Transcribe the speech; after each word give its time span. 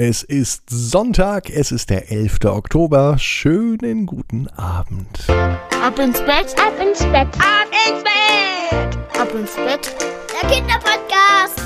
Es 0.00 0.22
ist 0.22 0.70
Sonntag, 0.70 1.50
es 1.50 1.72
ist 1.72 1.90
der 1.90 2.12
11. 2.12 2.44
Oktober. 2.44 3.18
Schönen 3.18 4.06
guten 4.06 4.46
Abend. 4.46 5.28
Ab 5.28 5.98
ins 5.98 6.20
Bett, 6.20 6.54
ab 6.56 6.74
ins 6.80 7.00
Bett, 7.00 7.26
ab 7.40 7.66
ins 7.84 8.04
Bett, 8.04 9.20
ab 9.20 9.34
ins 9.34 9.56
Bett. 9.56 9.96
Der 10.40 10.48
Kinderpodcast. 10.48 11.60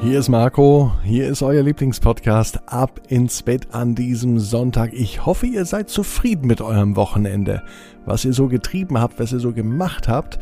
Hier 0.00 0.18
ist 0.18 0.30
Marco, 0.30 0.92
hier 1.02 1.28
ist 1.28 1.42
euer 1.42 1.62
Lieblingspodcast 1.62 2.66
Ab 2.66 3.02
ins 3.08 3.42
Bett 3.42 3.74
an 3.74 3.94
diesem 3.94 4.38
Sonntag. 4.38 4.94
Ich 4.94 5.26
hoffe, 5.26 5.44
ihr 5.44 5.66
seid 5.66 5.90
zufrieden 5.90 6.46
mit 6.46 6.62
eurem 6.62 6.96
Wochenende. 6.96 7.62
Was 8.06 8.24
ihr 8.24 8.32
so 8.32 8.48
getrieben 8.48 8.98
habt, 8.98 9.20
was 9.20 9.30
ihr 9.30 9.40
so 9.40 9.52
gemacht 9.52 10.08
habt, 10.08 10.38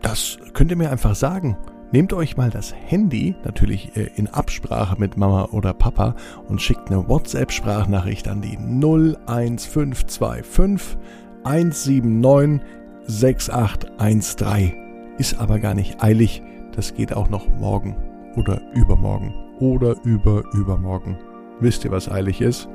das 0.00 0.38
könnt 0.52 0.70
ihr 0.70 0.76
mir 0.76 0.92
einfach 0.92 1.16
sagen. 1.16 1.56
Nehmt 1.94 2.12
euch 2.12 2.36
mal 2.36 2.50
das 2.50 2.74
Handy, 2.74 3.34
natürlich 3.44 3.96
äh, 3.96 4.10
in 4.16 4.26
Absprache 4.26 4.96
mit 4.98 5.16
Mama 5.16 5.50
oder 5.52 5.72
Papa, 5.72 6.16
und 6.48 6.60
schickt 6.60 6.90
eine 6.90 7.08
WhatsApp-Sprachnachricht 7.08 8.26
an 8.26 8.42
die 8.42 8.58
01525 8.58 10.98
179 11.44 12.60
6813. 13.06 14.74
Ist 15.18 15.38
aber 15.38 15.60
gar 15.60 15.74
nicht 15.74 16.02
eilig, 16.02 16.42
das 16.74 16.94
geht 16.94 17.14
auch 17.14 17.30
noch 17.30 17.46
morgen 17.60 17.94
oder 18.34 18.60
übermorgen 18.74 19.32
oder 19.60 19.94
über 20.02 20.42
übermorgen. 20.52 21.16
Wisst 21.60 21.84
ihr, 21.84 21.92
was 21.92 22.10
eilig 22.10 22.40
ist? 22.40 22.68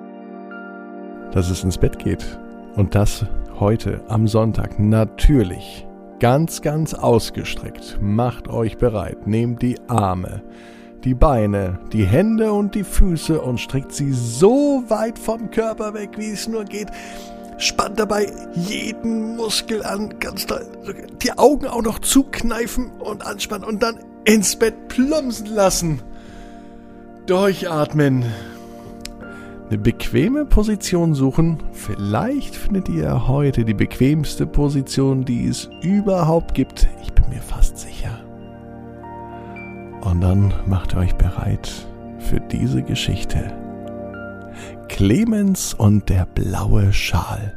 Dass 1.33 1.49
es 1.49 1.65
ins 1.65 1.77
Bett 1.77 1.99
geht. 1.99 2.39
Und 2.77 2.95
das 2.95 3.25
heute 3.59 3.99
am 4.07 4.29
Sonntag 4.29 4.79
natürlich 4.79 5.88
Ganz, 6.19 6.61
ganz 6.61 6.93
ausgestreckt. 6.93 7.97
Macht 8.01 8.49
euch 8.49 8.77
bereit. 8.77 9.25
Nehmt 9.25 9.61
die 9.61 9.77
Arme, 9.87 10.41
die 11.05 11.13
Beine, 11.13 11.79
die 11.93 12.05
Hände 12.05 12.51
und 12.51 12.75
die 12.75 12.83
Füße 12.83 13.39
und 13.39 13.59
streckt 13.59 13.93
sie 13.93 14.11
so 14.11 14.83
weit 14.89 15.17
vom 15.17 15.49
Körper 15.49 15.93
weg, 15.93 16.11
wie 16.17 16.31
es 16.31 16.45
nur 16.45 16.65
geht. 16.65 16.89
Spannt 17.57 17.99
dabei 17.99 18.31
jeden 18.53 19.37
Muskel 19.37 19.81
an, 19.81 20.19
ganz 20.19 20.45
doll. 20.45 20.67
Die 21.23 21.37
Augen 21.37 21.67
auch 21.67 21.83
noch 21.83 21.99
zukneifen 21.99 22.91
und 22.99 23.25
anspannen 23.25 23.67
und 23.67 23.81
dann 23.81 23.99
ins 24.25 24.57
Bett 24.57 24.89
plumpsen 24.89 25.47
lassen. 25.47 26.01
Durchatmen 27.27 28.25
eine 29.69 29.77
bequeme 29.77 30.45
Position 30.45 31.13
suchen. 31.13 31.61
Vielleicht 31.73 32.55
findet 32.55 32.89
ihr 32.89 33.27
heute 33.27 33.65
die 33.65 33.75
bequemste 33.75 34.47
Position, 34.47 35.25
die 35.25 35.45
es 35.45 35.69
überhaupt 35.83 36.55
gibt. 36.55 36.87
Ich 37.03 37.13
bin 37.13 37.29
mir 37.29 37.41
fast 37.41 37.77
sicher. 37.77 38.19
Und 40.01 40.21
dann 40.21 40.53
macht 40.65 40.95
euch 40.95 41.13
bereit 41.15 41.69
für 42.17 42.39
diese 42.39 42.81
Geschichte. 42.81 43.55
Clemens 44.87 45.75
und 45.75 46.09
der 46.09 46.25
blaue 46.25 46.91
Schal. 46.91 47.53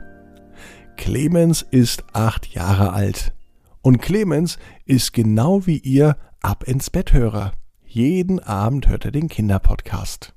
Clemens 0.97 1.63
ist 1.63 2.05
acht 2.13 2.47
Jahre 2.49 2.93
alt. 2.93 3.33
Und 3.81 4.03
Clemens 4.03 4.59
ist 4.85 5.13
genau 5.13 5.67
wie 5.67 5.79
ihr 5.79 6.17
Ab 6.43 6.65
ins 6.65 6.91
Betthörer. 6.91 7.53
Jeden 7.85 8.41
Abend 8.41 8.89
hört 8.89 9.05
er 9.05 9.13
den 9.13 9.29
Kinderpodcast. 9.29 10.35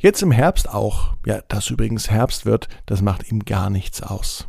Jetzt 0.00 0.22
im 0.22 0.32
Herbst 0.32 0.68
auch. 0.68 1.14
Ja, 1.26 1.42
dass 1.48 1.68
übrigens 1.68 2.10
Herbst 2.10 2.46
wird, 2.46 2.68
das 2.86 3.02
macht 3.02 3.30
ihm 3.30 3.44
gar 3.44 3.68
nichts 3.68 4.02
aus. 4.02 4.48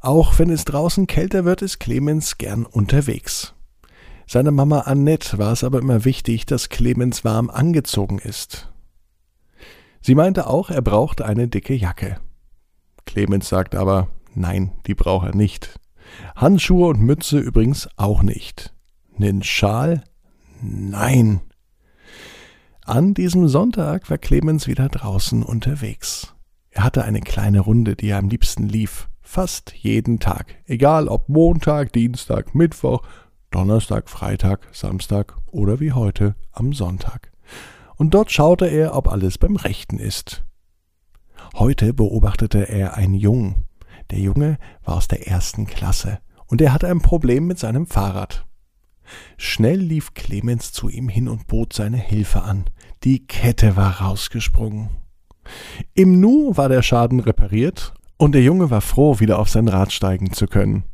Auch 0.00 0.38
wenn 0.38 0.50
es 0.50 0.66
draußen 0.66 1.06
kälter 1.06 1.46
wird, 1.46 1.62
ist 1.62 1.80
Clemens 1.80 2.36
gern 2.36 2.66
unterwegs. 2.66 3.54
Seiner 4.26 4.50
Mama 4.50 4.80
Annette 4.80 5.38
war 5.38 5.52
es 5.52 5.64
aber 5.64 5.78
immer 5.78 6.04
wichtig, 6.04 6.44
dass 6.44 6.68
Clemens 6.68 7.24
warm 7.24 7.48
angezogen 7.48 8.18
ist. 8.18 8.70
Sie 10.02 10.14
meinte 10.14 10.46
auch, 10.46 10.68
er 10.68 10.82
braucht 10.82 11.22
eine 11.22 11.48
dicke 11.48 11.74
Jacke. 11.74 12.20
Clemens 13.06 13.48
sagt 13.48 13.74
aber, 13.74 14.08
nein, 14.34 14.72
die 14.86 14.94
braucht 14.94 15.26
er 15.28 15.34
nicht. 15.34 15.80
Handschuhe 16.36 16.88
und 16.88 17.00
Mütze 17.00 17.38
übrigens 17.38 17.88
auch 17.96 18.22
nicht. 18.22 18.74
Nen 19.16 19.42
Schal? 19.42 20.04
Nein. 20.60 21.40
An 22.86 23.14
diesem 23.14 23.48
Sonntag 23.48 24.10
war 24.10 24.18
Clemens 24.18 24.66
wieder 24.66 24.90
draußen 24.90 25.42
unterwegs. 25.42 26.34
Er 26.68 26.84
hatte 26.84 27.02
eine 27.02 27.22
kleine 27.22 27.60
Runde, 27.60 27.96
die 27.96 28.08
er 28.08 28.18
am 28.18 28.28
liebsten 28.28 28.68
lief, 28.68 29.08
fast 29.22 29.72
jeden 29.74 30.20
Tag, 30.20 30.56
egal 30.66 31.08
ob 31.08 31.30
Montag, 31.30 31.94
Dienstag, 31.94 32.54
Mittwoch, 32.54 33.00
Donnerstag, 33.50 34.10
Freitag, 34.10 34.68
Samstag 34.72 35.34
oder 35.46 35.80
wie 35.80 35.92
heute 35.92 36.34
am 36.52 36.74
Sonntag. 36.74 37.32
Und 37.96 38.12
dort 38.12 38.30
schaute 38.30 38.66
er, 38.66 38.94
ob 38.94 39.08
alles 39.08 39.38
beim 39.38 39.56
Rechten 39.56 39.98
ist. 39.98 40.44
Heute 41.54 41.94
beobachtete 41.94 42.68
er 42.68 42.98
einen 42.98 43.14
Jungen. 43.14 43.64
Der 44.10 44.18
Junge 44.18 44.58
war 44.84 44.96
aus 44.96 45.08
der 45.08 45.26
ersten 45.26 45.64
Klasse 45.64 46.18
und 46.48 46.60
er 46.60 46.74
hatte 46.74 46.88
ein 46.88 47.00
Problem 47.00 47.46
mit 47.46 47.58
seinem 47.58 47.86
Fahrrad. 47.86 48.44
Schnell 49.36 49.78
lief 49.78 50.14
Clemens 50.14 50.72
zu 50.72 50.88
ihm 50.88 51.08
hin 51.08 51.28
und 51.28 51.46
bot 51.46 51.72
seine 51.72 51.96
Hilfe 51.96 52.42
an. 52.42 52.64
Die 53.04 53.26
Kette 53.26 53.76
war 53.76 54.00
rausgesprungen. 54.00 54.90
Im 55.94 56.20
Nu 56.20 56.56
war 56.56 56.68
der 56.68 56.82
Schaden 56.82 57.20
repariert 57.20 57.94
und 58.16 58.32
der 58.32 58.42
Junge 58.42 58.70
war 58.70 58.80
froh, 58.80 59.20
wieder 59.20 59.38
auf 59.38 59.48
sein 59.48 59.68
Rad 59.68 59.92
steigen 59.92 60.32
zu 60.32 60.46
können. 60.46 60.84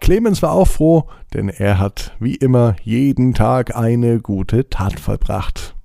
Clemens 0.00 0.42
war 0.42 0.52
auch 0.52 0.68
froh, 0.68 1.08
denn 1.34 1.48
er 1.48 1.78
hat, 1.78 2.16
wie 2.20 2.34
immer, 2.34 2.76
jeden 2.82 3.34
Tag 3.34 3.76
eine 3.76 4.20
gute 4.20 4.68
Tat 4.68 5.00
vollbracht. 5.00 5.75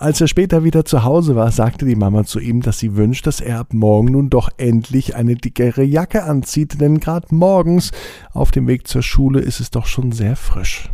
Als 0.00 0.20
er 0.20 0.28
später 0.28 0.62
wieder 0.62 0.84
zu 0.84 1.02
Hause 1.02 1.34
war, 1.34 1.50
sagte 1.50 1.84
die 1.84 1.96
Mama 1.96 2.22
zu 2.22 2.38
ihm, 2.38 2.60
dass 2.62 2.78
sie 2.78 2.94
wünscht, 2.94 3.26
dass 3.26 3.40
er 3.40 3.58
ab 3.58 3.74
morgen 3.74 4.12
nun 4.12 4.30
doch 4.30 4.48
endlich 4.56 5.16
eine 5.16 5.34
dickere 5.34 5.82
Jacke 5.82 6.22
anzieht, 6.22 6.80
denn 6.80 7.00
gerade 7.00 7.34
morgens 7.34 7.90
auf 8.30 8.52
dem 8.52 8.68
Weg 8.68 8.86
zur 8.86 9.02
Schule 9.02 9.40
ist 9.40 9.58
es 9.58 9.72
doch 9.72 9.86
schon 9.86 10.12
sehr 10.12 10.36
frisch. 10.36 10.88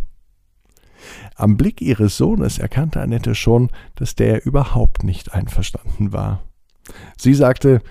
Am 1.36 1.58
Blick 1.58 1.82
ihres 1.82 2.16
Sohnes 2.16 2.58
erkannte 2.58 3.02
Annette 3.02 3.34
schon, 3.34 3.68
dass 3.94 4.14
der 4.14 4.46
überhaupt 4.46 5.04
nicht 5.04 5.34
einverstanden 5.34 6.14
war. 6.14 6.42
Sie 7.18 7.34
sagte, 7.34 7.82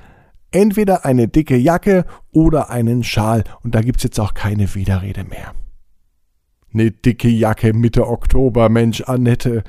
entweder 0.49 1.05
eine 1.05 1.27
dicke 1.27 1.57
Jacke 1.57 2.05
oder 2.31 2.71
einen 2.71 3.03
Schal, 3.03 3.43
und 3.63 3.75
da 3.75 3.81
gibt's 3.81 4.03
jetzt 4.03 4.19
auch 4.19 4.33
keine 4.33 4.73
Widerrede 4.73 5.25
mehr. 5.25 5.53
Ne 6.71 6.89
dicke 6.89 7.29
Jacke 7.29 7.71
Mitte 7.73 8.07
Oktober, 8.07 8.67
Mensch, 8.69 9.01
Annette. 9.01 9.63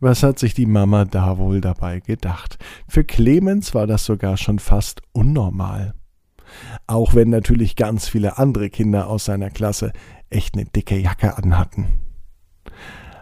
Was 0.00 0.22
hat 0.22 0.38
sich 0.38 0.54
die 0.54 0.66
Mama 0.66 1.04
da 1.04 1.36
wohl 1.36 1.60
dabei 1.60 2.00
gedacht? 2.00 2.58
Für 2.88 3.04
Clemens 3.04 3.74
war 3.74 3.86
das 3.86 4.06
sogar 4.06 4.38
schon 4.38 4.58
fast 4.58 5.02
unnormal. 5.12 5.92
Auch 6.86 7.14
wenn 7.14 7.28
natürlich 7.28 7.76
ganz 7.76 8.08
viele 8.08 8.38
andere 8.38 8.70
Kinder 8.70 9.08
aus 9.08 9.26
seiner 9.26 9.50
Klasse 9.50 9.92
echt 10.30 10.54
eine 10.54 10.64
dicke 10.64 10.96
Jacke 10.96 11.36
anhatten. 11.36 12.00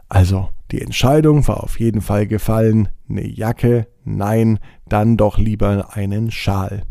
Also, 0.09 0.50
die 0.71 0.81
Entscheidung 0.81 1.47
war 1.49 1.65
auf 1.65 1.81
jeden 1.81 2.00
Fall 2.00 2.28
gefallen, 2.28 2.89
eine 3.09 3.27
Jacke, 3.27 3.89
nein, 4.05 4.60
dann 4.89 5.16
doch 5.16 5.37
lieber 5.37 5.95
einen 5.95 6.31
Schal. 6.31 6.84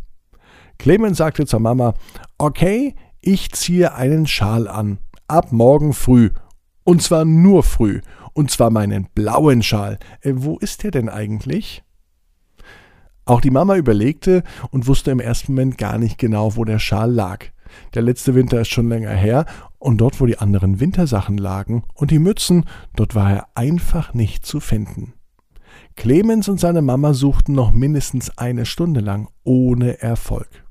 Clemens 0.77 1.17
sagte 1.17 1.45
zur 1.45 1.61
Mama, 1.61 1.93
okay, 2.37 2.93
ich 3.21 3.53
ziehe 3.53 3.93
einen 3.93 4.27
Schal 4.27 4.67
an, 4.67 4.99
ab 5.27 5.51
morgen 5.51 5.93
früh, 5.93 6.31
und 6.83 7.01
zwar 7.01 7.25
nur 7.25 7.63
früh, 7.63 8.01
und 8.37 8.51
zwar 8.51 8.69
meinen 8.69 9.07
blauen 9.15 9.63
Schal. 9.63 9.97
Äh, 10.21 10.33
wo 10.35 10.59
ist 10.59 10.83
der 10.83 10.91
denn 10.91 11.09
eigentlich? 11.09 11.83
Auch 13.25 13.41
die 13.41 13.49
Mama 13.49 13.75
überlegte 13.75 14.43
und 14.69 14.85
wusste 14.85 15.09
im 15.09 15.19
ersten 15.19 15.53
Moment 15.53 15.79
gar 15.79 15.97
nicht 15.97 16.19
genau, 16.19 16.55
wo 16.55 16.63
der 16.63 16.77
Schal 16.77 17.11
lag. 17.11 17.45
Der 17.95 18.03
letzte 18.03 18.35
Winter 18.35 18.61
ist 18.61 18.69
schon 18.69 18.89
länger 18.89 19.09
her, 19.09 19.45
und 19.79 19.97
dort, 19.97 20.21
wo 20.21 20.27
die 20.27 20.37
anderen 20.37 20.79
Wintersachen 20.79 21.37
lagen 21.37 21.83
und 21.95 22.11
die 22.11 22.19
Mützen, 22.19 22.65
dort 22.95 23.15
war 23.15 23.31
er 23.31 23.47
einfach 23.55 24.13
nicht 24.13 24.45
zu 24.45 24.59
finden. 24.59 25.13
Clemens 25.95 26.47
und 26.47 26.59
seine 26.59 26.83
Mama 26.83 27.15
suchten 27.15 27.53
noch 27.53 27.71
mindestens 27.71 28.37
eine 28.37 28.67
Stunde 28.67 28.99
lang 28.99 29.29
ohne 29.43 29.99
Erfolg. 29.99 30.66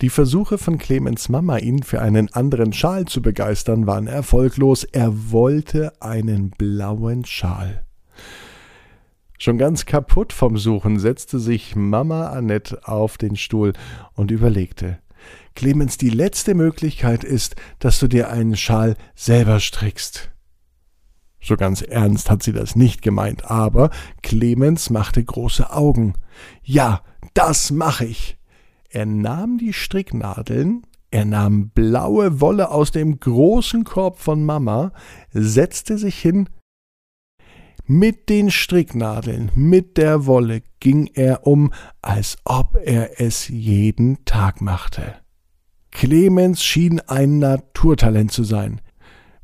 Die 0.00 0.10
Versuche 0.10 0.58
von 0.58 0.78
Clemens 0.78 1.28
Mama, 1.28 1.58
ihn 1.58 1.82
für 1.82 2.02
einen 2.02 2.32
anderen 2.32 2.72
Schal 2.72 3.06
zu 3.06 3.22
begeistern, 3.22 3.86
waren 3.86 4.06
erfolglos. 4.06 4.84
Er 4.84 5.30
wollte 5.30 5.92
einen 6.00 6.50
blauen 6.50 7.24
Schal. 7.24 7.84
Schon 9.38 9.58
ganz 9.58 9.86
kaputt 9.86 10.32
vom 10.32 10.56
Suchen 10.56 10.98
setzte 10.98 11.38
sich 11.38 11.76
Mama 11.76 12.28
Annette 12.28 12.86
auf 12.88 13.18
den 13.18 13.36
Stuhl 13.36 13.72
und 14.14 14.30
überlegte. 14.30 14.98
Clemens, 15.54 15.98
die 15.98 16.10
letzte 16.10 16.54
Möglichkeit 16.54 17.24
ist, 17.24 17.56
dass 17.78 17.98
du 17.98 18.08
dir 18.08 18.30
einen 18.30 18.56
Schal 18.56 18.96
selber 19.14 19.60
strickst. 19.60 20.30
So 21.40 21.56
ganz 21.56 21.82
ernst 21.82 22.30
hat 22.30 22.42
sie 22.42 22.52
das 22.52 22.74
nicht 22.74 23.02
gemeint, 23.02 23.50
aber 23.50 23.90
Clemens 24.22 24.88
machte 24.88 25.22
große 25.22 25.70
Augen. 25.70 26.14
Ja, 26.62 27.02
das 27.34 27.70
mache 27.70 28.06
ich. 28.06 28.38
Er 28.94 29.06
nahm 29.06 29.58
die 29.58 29.72
Stricknadeln, 29.72 30.86
er 31.10 31.24
nahm 31.24 31.70
blaue 31.70 32.40
Wolle 32.40 32.70
aus 32.70 32.92
dem 32.92 33.18
großen 33.18 33.82
Korb 33.82 34.20
von 34.20 34.44
Mama, 34.44 34.92
setzte 35.32 35.98
sich 35.98 36.16
hin 36.16 36.48
Mit 37.86 38.28
den 38.28 38.52
Stricknadeln, 38.52 39.50
mit 39.56 39.96
der 39.96 40.26
Wolle 40.26 40.62
ging 40.78 41.10
er 41.12 41.44
um, 41.44 41.72
als 42.02 42.36
ob 42.44 42.76
er 42.84 43.20
es 43.20 43.48
jeden 43.48 44.24
Tag 44.26 44.60
machte. 44.60 45.16
Clemens 45.90 46.62
schien 46.62 47.00
ein 47.00 47.40
Naturtalent 47.40 48.30
zu 48.30 48.44
sein. 48.44 48.80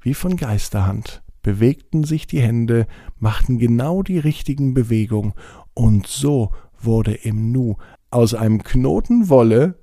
Wie 0.00 0.14
von 0.14 0.36
Geisterhand 0.36 1.24
bewegten 1.42 2.04
sich 2.04 2.28
die 2.28 2.40
Hände, 2.40 2.86
machten 3.18 3.58
genau 3.58 4.04
die 4.04 4.20
richtigen 4.20 4.74
Bewegungen, 4.74 5.32
und 5.74 6.06
so 6.06 6.52
wurde 6.80 7.14
im 7.14 7.50
Nu 7.50 7.78
aus 8.10 8.34
einem 8.34 8.62
Knoten 8.62 9.28
Wolle, 9.28 9.76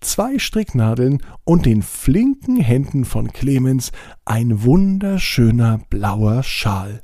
zwei 0.00 0.38
Stricknadeln 0.38 1.22
und 1.44 1.66
den 1.66 1.82
flinken 1.82 2.56
Händen 2.56 3.04
von 3.04 3.32
Clemens 3.32 3.92
ein 4.24 4.62
wunderschöner 4.62 5.80
blauer 5.90 6.42
Schal. 6.42 7.02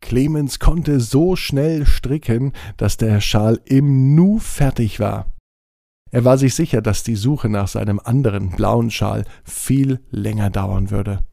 Clemens 0.00 0.58
konnte 0.58 1.00
so 1.00 1.36
schnell 1.36 1.84
stricken, 1.84 2.52
dass 2.76 2.96
der 2.96 3.20
Schal 3.20 3.60
im 3.64 4.14
Nu 4.14 4.38
fertig 4.38 5.00
war. 5.00 5.32
Er 6.10 6.24
war 6.24 6.38
sich 6.38 6.54
sicher, 6.54 6.80
dass 6.80 7.02
die 7.02 7.16
Suche 7.16 7.48
nach 7.48 7.68
seinem 7.68 8.00
anderen 8.02 8.50
blauen 8.50 8.90
Schal 8.90 9.24
viel 9.44 10.00
länger 10.10 10.50
dauern 10.50 10.90
würde. 10.90 11.26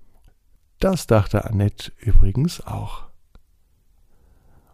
Das 0.80 1.08
dachte 1.08 1.46
Annette 1.46 1.92
übrigens 2.00 2.66
auch. 2.66 3.06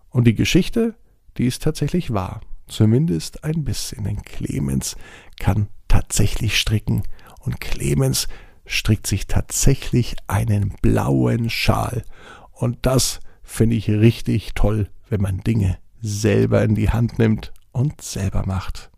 Und 0.09 0.25
die 0.25 0.35
Geschichte, 0.35 0.95
die 1.37 1.45
ist 1.45 1.61
tatsächlich 1.61 2.13
wahr. 2.13 2.41
Zumindest 2.71 3.43
ein 3.43 3.65
bisschen. 3.65 4.05
Denn 4.05 4.21
Clemens 4.21 4.95
kann 5.39 5.67
tatsächlich 5.89 6.57
stricken. 6.57 7.03
Und 7.41 7.59
Clemens 7.59 8.29
strickt 8.65 9.07
sich 9.07 9.27
tatsächlich 9.27 10.15
einen 10.27 10.75
blauen 10.81 11.49
Schal. 11.49 12.03
Und 12.51 12.77
das 12.83 13.19
finde 13.43 13.75
ich 13.75 13.89
richtig 13.89 14.53
toll, 14.55 14.89
wenn 15.09 15.21
man 15.21 15.41
Dinge 15.41 15.79
selber 15.99 16.63
in 16.63 16.75
die 16.75 16.89
Hand 16.89 17.19
nimmt 17.19 17.51
und 17.73 17.99
selber 17.99 18.45
macht. 18.45 18.89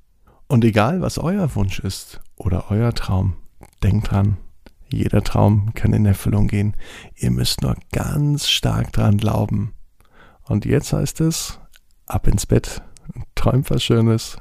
Und 0.48 0.64
egal, 0.64 1.02
was 1.02 1.18
euer 1.18 1.56
Wunsch 1.56 1.80
ist 1.80 2.22
oder 2.36 2.70
euer 2.70 2.94
Traum, 2.94 3.38
denkt 3.82 4.12
dran, 4.12 4.38
jeder 4.88 5.24
Traum 5.24 5.74
kann 5.74 5.94
in 5.94 6.06
Erfüllung 6.06 6.48
gehen. 6.48 6.76
Ihr 7.16 7.32
müsst 7.32 7.64
nur 7.64 7.76
ganz 7.92 8.48
stark 8.48 8.94
dran 8.94 9.18
glauben. 9.18 9.74
Und 10.44 10.66
jetzt 10.66 10.94
heißt 10.94 11.22
es, 11.22 11.60
ab 12.06 12.28
ins 12.28 12.46
Bett, 12.46 12.84
träumt 13.44 13.70
was 13.70 13.84
Schönes. 13.84 14.38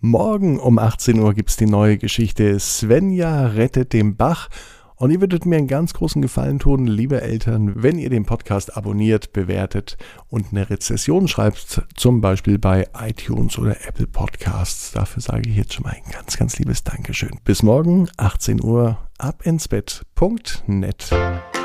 Morgen 0.00 0.60
um 0.60 0.78
18 0.78 1.18
Uhr 1.18 1.32
gibt 1.32 1.48
es 1.48 1.56
die 1.56 1.64
neue 1.64 1.96
Geschichte 1.96 2.60
Svenja 2.60 3.46
rettet 3.46 3.94
den 3.94 4.16
Bach 4.16 4.50
und 4.96 5.10
ihr 5.10 5.20
würdet 5.22 5.46
mir 5.46 5.56
einen 5.56 5.66
ganz 5.66 5.94
großen 5.94 6.20
Gefallen 6.20 6.58
tun, 6.58 6.86
liebe 6.86 7.22
Eltern, 7.22 7.82
wenn 7.82 7.98
ihr 7.98 8.10
den 8.10 8.26
Podcast 8.26 8.76
abonniert, 8.76 9.32
bewertet 9.32 9.96
und 10.28 10.48
eine 10.50 10.68
Rezession 10.68 11.26
schreibt, 11.26 11.86
zum 11.94 12.20
Beispiel 12.20 12.58
bei 12.58 12.86
iTunes 13.00 13.58
oder 13.58 13.74
Apple 13.86 14.06
Podcasts. 14.06 14.92
Dafür 14.92 15.22
sage 15.22 15.48
ich 15.48 15.56
jetzt 15.56 15.72
schon 15.72 15.84
mal 15.84 15.94
ein 15.94 16.12
ganz, 16.12 16.36
ganz 16.36 16.58
liebes 16.58 16.84
Dankeschön. 16.84 17.40
Bis 17.44 17.62
morgen, 17.62 18.10
18 18.18 18.62
Uhr, 18.62 18.98
ab 19.16 19.46
ins 19.46 19.68
Bett.net. 19.68 21.12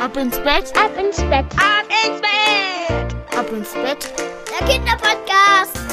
Ab 0.02 0.16
ins 0.16 0.38
Bett, 0.38 0.72
ab 0.78 0.92
ins 0.98 1.18
Bett, 1.18 1.46
ab 1.58 1.90
ins 2.06 2.22
Bett, 2.22 3.38
ab 3.38 3.52
ins 3.52 3.74
Bett. 3.74 4.43
Der 4.54 4.68
Kinderpodcast. 4.68 5.93